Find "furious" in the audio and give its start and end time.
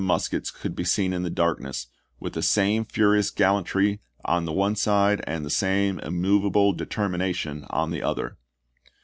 2.83-3.29